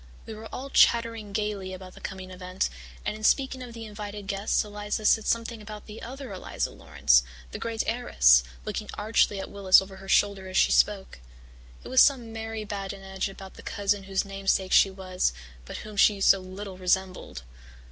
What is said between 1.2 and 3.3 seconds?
gaily about the coming event, and in